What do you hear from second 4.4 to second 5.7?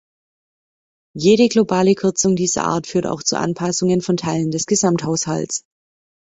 des Gesamthaushalts.